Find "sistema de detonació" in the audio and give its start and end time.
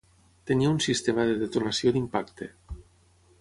0.85-1.93